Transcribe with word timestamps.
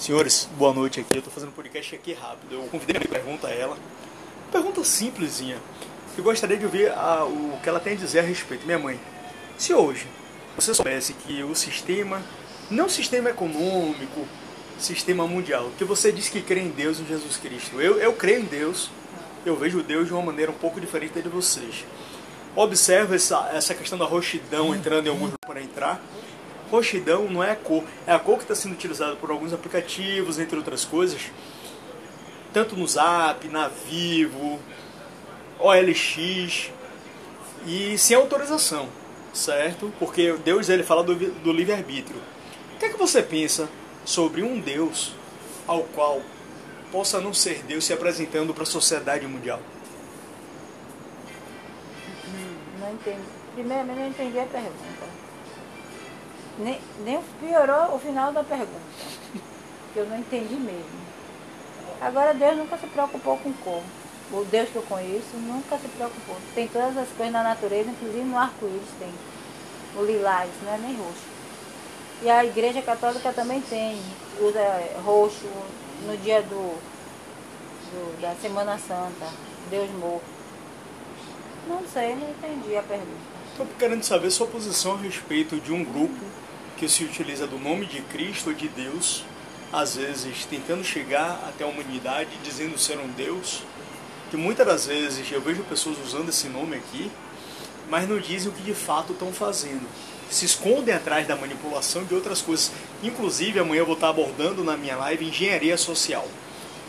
Senhores, 0.00 0.48
boa 0.56 0.72
noite 0.72 0.98
aqui. 0.98 1.18
Eu 1.18 1.20
tô 1.20 1.28
fazendo 1.28 1.50
um 1.50 1.52
podcast 1.52 1.94
aqui 1.94 2.14
rápido. 2.14 2.54
Eu 2.54 2.62
convidei 2.70 2.96
a 2.96 3.00
pergunta 3.06 3.48
a 3.48 3.50
ela. 3.50 3.76
Pergunta 4.50 4.82
simplesinha. 4.82 5.58
Eu 6.16 6.24
gostaria 6.24 6.56
de 6.56 6.64
ouvir 6.64 6.90
a, 6.90 7.26
o 7.26 7.60
que 7.62 7.68
ela 7.68 7.78
tem 7.78 7.92
a 7.92 7.96
dizer 7.96 8.20
a 8.20 8.22
respeito. 8.22 8.64
Minha 8.64 8.78
mãe, 8.78 8.98
se 9.58 9.74
hoje 9.74 10.06
você 10.56 10.72
soubesse 10.72 11.12
que 11.12 11.42
o 11.42 11.54
sistema, 11.54 12.22
não 12.70 12.88
sistema 12.88 13.28
econômico, 13.28 14.26
sistema 14.78 15.26
mundial, 15.26 15.70
que 15.76 15.84
você 15.84 16.10
diz 16.10 16.30
que 16.30 16.40
crê 16.40 16.60
em 16.60 16.70
Deus 16.70 16.98
e 16.98 17.02
em 17.02 17.06
Jesus 17.06 17.36
Cristo. 17.36 17.78
Eu, 17.78 17.98
eu 17.98 18.14
creio 18.14 18.40
em 18.40 18.46
Deus, 18.46 18.90
eu 19.44 19.54
vejo 19.54 19.82
Deus 19.82 20.06
de 20.06 20.14
uma 20.14 20.22
maneira 20.22 20.50
um 20.50 20.54
pouco 20.54 20.80
diferente 20.80 21.12
da 21.12 21.20
de 21.20 21.28
vocês. 21.28 21.84
Observo 22.56 23.14
essa, 23.14 23.50
essa 23.52 23.74
questão 23.74 23.98
da 23.98 24.06
roxidão 24.06 24.74
entrando 24.74 25.08
em 25.08 25.10
alguns 25.10 25.34
para 25.46 25.60
entrar. 25.60 26.00
Roxidão 26.70 27.28
não 27.28 27.42
é 27.42 27.50
a 27.52 27.56
cor, 27.56 27.82
é 28.06 28.12
a 28.12 28.18
cor 28.18 28.36
que 28.36 28.44
está 28.44 28.54
sendo 28.54 28.72
utilizada 28.72 29.16
por 29.16 29.30
alguns 29.30 29.52
aplicativos, 29.52 30.38
entre 30.38 30.56
outras 30.56 30.84
coisas, 30.84 31.20
tanto 32.52 32.76
no 32.76 32.86
Zap, 32.86 33.46
na 33.48 33.68
Vivo, 33.68 34.60
OLX, 35.58 36.70
e 37.66 37.98
sem 37.98 38.16
autorização, 38.16 38.88
certo? 39.32 39.92
Porque 39.98 40.32
Deus 40.44 40.68
ele 40.68 40.82
fala 40.82 41.02
do, 41.02 41.14
do 41.14 41.52
livre-arbítrio. 41.52 42.20
O 42.74 42.78
que 42.78 42.86
é 42.86 42.88
que 42.88 42.96
você 42.96 43.22
pensa 43.22 43.68
sobre 44.04 44.42
um 44.42 44.60
Deus 44.60 45.12
ao 45.66 45.82
qual 45.84 46.22
possa 46.90 47.20
não 47.20 47.34
ser 47.34 47.62
Deus 47.64 47.84
se 47.84 47.92
apresentando 47.92 48.54
para 48.54 48.62
a 48.62 48.66
sociedade 48.66 49.26
mundial? 49.26 49.60
Não 52.78 52.92
entendi. 52.92 53.20
Primeiramente, 53.54 53.98
não 53.98 54.08
entendi 54.08 54.38
a 54.38 54.46
pergunta. 54.46 55.29
Nem, 56.62 56.78
nem 57.04 57.20
piorou 57.40 57.94
o 57.94 57.98
final 57.98 58.32
da 58.32 58.44
pergunta. 58.44 58.70
Que 59.92 59.98
eu 59.98 60.06
não 60.06 60.18
entendi 60.18 60.54
mesmo. 60.54 61.00
Agora, 62.00 62.34
Deus 62.34 62.56
nunca 62.56 62.76
se 62.78 62.86
preocupou 62.86 63.36
com 63.38 63.52
cor. 63.54 63.82
O 64.32 64.44
Deus 64.44 64.68
que 64.68 64.76
eu 64.76 64.82
conheço 64.82 65.36
nunca 65.36 65.76
se 65.78 65.88
preocupou. 65.88 66.36
Tem 66.54 66.68
todas 66.68 66.96
as 66.96 67.08
coisas 67.08 67.32
na 67.32 67.42
natureza, 67.42 67.90
inclusive 67.90 68.24
no 68.24 68.38
arco-íris 68.38 68.88
tem. 68.98 69.12
O 69.96 70.04
lilás, 70.04 70.50
não 70.62 70.72
é 70.72 70.78
nem 70.78 70.96
roxo. 70.96 71.24
E 72.22 72.30
a 72.30 72.44
igreja 72.44 72.82
católica 72.82 73.32
também 73.32 73.60
tem. 73.62 74.00
Usa 74.40 74.60
roxo 75.02 75.48
no 76.06 76.16
dia 76.18 76.42
do, 76.42 76.78
do 77.90 78.20
da 78.20 78.34
Semana 78.40 78.78
Santa. 78.78 79.26
Deus 79.68 79.90
morto. 79.92 80.24
Não 81.66 81.82
sei, 81.86 82.14
não 82.14 82.28
entendi 82.30 82.76
a 82.76 82.82
pergunta. 82.82 83.30
Estou 83.50 83.66
querendo 83.78 84.02
saber 84.04 84.30
sua 84.30 84.46
posição 84.46 84.94
a 84.94 84.98
respeito 84.98 85.56
de 85.60 85.72
um 85.72 85.84
grupo 85.84 86.24
que 86.80 86.88
se 86.88 87.04
utiliza 87.04 87.46
do 87.46 87.58
nome 87.58 87.84
de 87.84 88.00
Cristo 88.00 88.48
ou 88.48 88.54
de 88.54 88.66
Deus, 88.66 89.22
às 89.70 89.96
vezes 89.96 90.46
tentando 90.46 90.82
chegar 90.82 91.32
até 91.46 91.62
a 91.62 91.66
humanidade, 91.66 92.30
dizendo 92.42 92.78
ser 92.78 92.98
um 92.98 93.06
Deus, 93.08 93.62
que 94.30 94.36
muitas 94.38 94.66
das 94.66 94.86
vezes 94.86 95.30
eu 95.30 95.42
vejo 95.42 95.62
pessoas 95.64 95.98
usando 96.02 96.30
esse 96.30 96.48
nome 96.48 96.76
aqui, 96.76 97.10
mas 97.90 98.08
não 98.08 98.18
dizem 98.18 98.48
o 98.48 98.54
que 98.54 98.62
de 98.62 98.72
fato 98.72 99.12
estão 99.12 99.30
fazendo. 99.30 99.86
Se 100.30 100.46
escondem 100.46 100.94
atrás 100.94 101.28
da 101.28 101.36
manipulação 101.36 102.02
de 102.04 102.14
outras 102.14 102.40
coisas. 102.40 102.72
Inclusive, 103.02 103.58
amanhã 103.58 103.80
eu 103.80 103.86
vou 103.86 103.96
estar 103.96 104.08
abordando 104.08 104.64
na 104.64 104.76
minha 104.76 104.96
live 104.96 105.26
engenharia 105.26 105.76
social. 105.76 106.26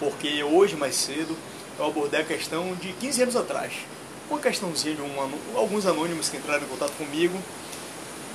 Porque 0.00 0.42
hoje, 0.42 0.74
mais 0.74 0.96
cedo, 0.96 1.36
eu 1.78 1.86
abordei 1.86 2.22
a 2.22 2.24
questão 2.24 2.74
de 2.74 2.92
15 2.94 3.22
anos 3.22 3.36
atrás. 3.36 3.72
Uma 4.28 4.40
questãozinha 4.40 4.96
de 4.96 5.02
um, 5.02 5.12
alguns 5.54 5.86
anônimos 5.86 6.28
que 6.28 6.38
entraram 6.38 6.64
em 6.64 6.68
contato 6.68 6.92
comigo 6.96 7.38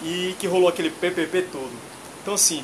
e 0.04 0.36
que 0.40 0.48
rolou 0.48 0.68
aquele 0.70 0.90
PPP 0.90 1.44
todo. 1.52 1.72
Então, 2.22 2.34
assim, 2.34 2.64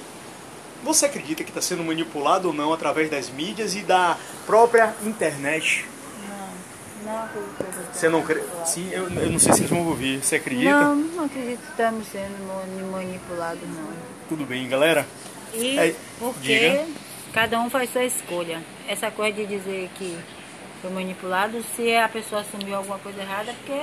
você 0.83 1.05
acredita 1.05 1.43
que 1.43 1.49
está 1.49 1.61
sendo 1.61 1.83
manipulado 1.83 2.47
ou 2.49 2.53
não 2.53 2.71
através 2.73 3.09
das 3.09 3.29
mídias 3.29 3.75
e 3.75 3.81
da 3.81 4.17
própria 4.45 4.93
internet? 5.05 5.85
Não, 7.03 7.13
não 7.13 7.23
acredito. 7.23 7.93
Você 7.93 8.09
não 8.09 8.21
crê? 8.21 8.43
Sim, 8.65 8.89
eu, 8.91 9.09
eu 9.09 9.29
não 9.31 9.39
sei 9.39 9.53
se 9.53 9.59
eles 9.61 9.69
vão 9.69 9.87
ouvir. 9.87 10.23
Você 10.23 10.35
acredita? 10.35 10.69
Não, 10.71 10.95
não 10.95 11.25
acredito 11.25 11.59
que 11.61 11.69
estamos 11.71 12.07
sendo 12.07 12.47
mani- 12.47 12.91
manipulados, 12.91 13.61
não. 13.67 13.89
Tudo 14.29 14.45
bem, 14.45 14.67
galera? 14.67 15.07
E 15.53 15.79
É, 15.79 15.95
porque 16.19 16.39
diga. 16.59 16.85
cada 17.33 17.59
um 17.59 17.69
faz 17.69 17.91
sua 17.91 18.03
escolha. 18.03 18.61
Essa 18.87 19.09
coisa 19.09 19.35
de 19.37 19.45
dizer 19.47 19.89
que 19.95 20.17
foi 20.81 20.91
manipulado, 20.91 21.63
se 21.75 21.95
a 21.95 22.07
pessoa 22.07 22.41
assumiu 22.41 22.75
alguma 22.75 22.99
coisa 22.99 23.19
errada, 23.21 23.53
porque 23.65 23.81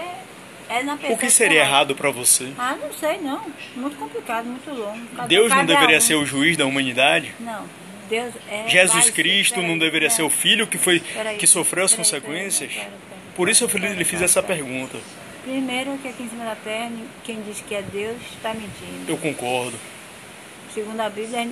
é. 0.80 1.12
O 1.12 1.18
que 1.18 1.30
seria 1.30 1.58
correta. 1.58 1.70
errado 1.70 1.94
para 1.94 2.10
você? 2.10 2.52
Ah, 2.58 2.76
não 2.80 2.92
sei 2.92 3.18
não. 3.18 3.42
Muito 3.76 3.96
complicado, 3.96 4.46
muito 4.46 4.70
longo. 4.70 5.06
Cada- 5.16 5.28
Deus 5.28 5.50
não 5.50 5.64
deveria 5.66 5.98
um- 5.98 6.00
ser 6.00 6.14
o 6.14 6.24
juiz 6.26 6.56
da 6.56 6.66
humanidade? 6.66 7.32
Não. 7.40 7.64
Deus 8.08 8.34
é. 8.50 8.68
Jesus 8.68 9.10
Cristo 9.10 9.56
não 9.56 9.62
peraí, 9.64 9.78
deveria 9.80 10.10
ser 10.10 10.22
o 10.22 10.28
peraí. 10.28 10.42
filho 10.42 10.66
que 10.66 10.76
foi 10.78 11.00
Peraí, 11.00 11.36
que 11.38 11.46
sofreu 11.46 11.84
as 11.84 11.92
peraí, 11.92 12.04
consequências? 12.04 12.70
peraí, 12.72 12.84
peraí, 12.86 13.00
peraí. 13.08 13.20
Por 13.34 13.48
isso 13.48 13.64
eu 13.64 13.94
lhe 13.94 14.04
fiz 14.04 14.20
essa 14.22 14.42
pergunta. 14.42 14.98
Primeiro 15.42 15.98
que 15.98 16.08
aqui 16.08 16.22
em 16.22 16.28
cima 16.28 16.44
da 16.44 16.54
terra, 16.56 16.90
quem 17.24 17.40
diz 17.42 17.60
que 17.66 17.74
é 17.74 17.82
Deus 17.82 18.16
está 18.34 18.52
mentindo. 18.54 19.04
Eu 19.08 19.16
concordo. 19.16 19.78
Segundo 20.72 21.00
a 21.00 21.08
Bíblia, 21.08 21.48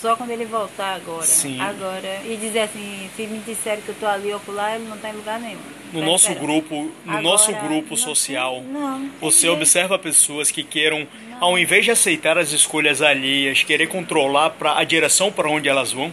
só 0.00 0.16
quando 0.16 0.30
ele 0.30 0.44
voltar 0.44 0.94
agora. 0.96 1.22
Sim. 1.26 1.60
Agora. 1.60 2.20
E 2.24 2.36
dizer 2.36 2.60
assim, 2.60 3.08
se 3.16 3.26
me 3.26 3.38
disserem 3.40 3.80
que 3.82 3.88
eu 3.88 3.94
estou 3.94 4.08
ali 4.08 4.32
ou 4.32 4.40
por 4.40 4.54
lá, 4.54 4.74
ele 4.74 4.86
não 4.88 4.96
está 4.96 5.10
em 5.10 5.12
lugar 5.14 5.38
nenhum. 5.40 5.58
No 5.92 6.00
Tá 6.00 6.06
nosso 6.06 6.28
esperando. 6.28 6.46
grupo, 6.46 6.74
no 6.74 6.92
Agora, 7.12 7.22
nosso 7.22 7.52
grupo 7.54 7.90
não- 7.90 7.96
social, 7.96 8.62
não, 8.62 8.98
não 8.98 9.10
você 9.20 9.48
observa 9.48 9.98
pessoas 9.98 10.50
que 10.50 10.62
queiram, 10.62 11.06
ao 11.40 11.58
invés 11.58 11.84
de 11.86 11.90
aceitar 11.90 12.36
as 12.36 12.52
escolhas 12.52 13.00
alheias, 13.00 13.62
querer 13.62 13.86
controlar 13.86 14.50
pra, 14.50 14.78
a 14.78 14.84
direção 14.84 15.32
para 15.32 15.48
onde 15.48 15.66
elas 15.68 15.90
vão, 15.90 16.12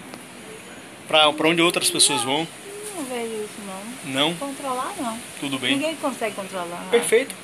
para 1.07 1.29
onde 1.47 1.61
outras 1.61 1.89
pessoas 1.89 2.21
vão. 2.23 2.47
Não 2.95 3.03
vejo 3.03 3.25
isso 3.43 3.59
não. 4.05 4.13
Não? 4.29 4.33
Controlar 4.35 4.93
não. 4.99 5.17
Tudo 5.41 5.59
bem. 5.59 5.75
Ninguém 5.75 5.95
consegue 5.97 6.35
controlar. 6.35 6.85
Perfeito. 6.89 7.35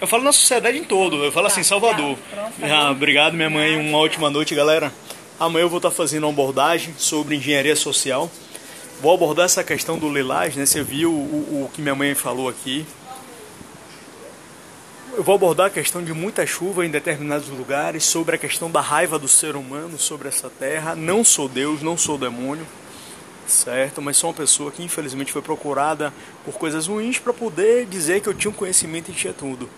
Eu 0.00 0.06
falo 0.06 0.22
na 0.22 0.32
sociedade 0.32 0.78
em 0.78 0.84
todo. 0.84 1.24
Eu 1.24 1.32
falo 1.32 1.46
Tá, 1.46 1.52
assim, 1.52 1.62
Salvador. 1.62 2.16
tchau. 2.16 2.18
Pronto, 2.30 2.52
tá 2.60 2.76
Ah, 2.86 2.90
obrigado, 2.90 3.34
minha 3.34 3.50
mãe. 3.50 3.76
Uma 3.76 3.98
ótima 3.98 4.28
noite, 4.30 4.54
galera. 4.54 4.92
Amanhã 5.40 5.64
eu 5.64 5.70
vou 5.70 5.78
estar 5.78 5.90
fazendo 5.90 6.24
uma 6.24 6.32
abordagem 6.34 6.94
sobre 6.98 7.34
engenharia 7.34 7.74
social. 7.74 8.30
Vou 9.00 9.14
abordar 9.14 9.46
essa 9.46 9.64
questão 9.64 9.98
do 9.98 10.12
lilás, 10.12 10.54
né? 10.54 10.66
Você 10.66 10.82
viu 10.82 11.10
o, 11.10 11.64
o, 11.64 11.70
que 11.72 11.80
minha 11.80 11.94
mãe 11.94 12.14
falou 12.14 12.46
aqui. 12.46 12.84
Eu 15.14 15.22
vou 15.22 15.34
abordar 15.34 15.68
a 15.68 15.70
questão 15.70 16.04
de 16.04 16.12
muita 16.12 16.44
chuva 16.44 16.84
em 16.84 16.90
determinados 16.90 17.48
lugares, 17.48 18.04
sobre 18.04 18.34
a 18.34 18.38
questão 18.38 18.70
da 18.70 18.82
raiva 18.82 19.18
do 19.18 19.26
ser 19.26 19.56
humano 19.56 19.98
sobre 19.98 20.28
essa 20.28 20.50
terra. 20.50 20.94
Não 20.94 21.24
sou 21.24 21.48
Deus, 21.48 21.80
não 21.80 21.96
sou 21.96 22.18
demônio, 22.18 22.66
certo? 23.46 24.02
Mas 24.02 24.18
sou 24.18 24.28
uma 24.28 24.36
pessoa 24.36 24.70
que 24.70 24.82
infelizmente 24.82 25.32
foi 25.32 25.40
procurada 25.40 26.12
por 26.44 26.58
coisas 26.58 26.86
ruins 26.86 27.18
para 27.18 27.32
poder 27.32 27.86
dizer 27.86 28.20
que 28.20 28.28
eu 28.28 28.34
tinha 28.34 28.50
um 28.50 28.54
conhecimento 28.54 29.10
e 29.10 29.14
tinha 29.14 29.32
tudo. 29.32 29.70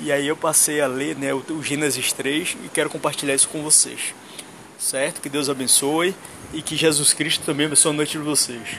E 0.00 0.10
aí 0.10 0.26
eu 0.26 0.36
passei 0.36 0.80
a 0.80 0.86
ler 0.86 1.14
né, 1.14 1.34
o 1.34 1.62
Gênesis 1.62 2.10
3 2.10 2.56
e 2.64 2.68
quero 2.70 2.88
compartilhar 2.88 3.34
isso 3.34 3.50
com 3.50 3.62
vocês, 3.62 4.14
certo? 4.78 5.20
Que 5.20 5.28
Deus 5.28 5.48
abençoe 5.48 6.14
e 6.52 6.62
que 6.62 6.76
Jesus 6.76 7.12
Cristo 7.12 7.44
também 7.44 7.66
abençoe 7.66 7.92
a 7.92 7.94
noite 7.94 8.12
de 8.12 8.24
vocês. 8.24 8.78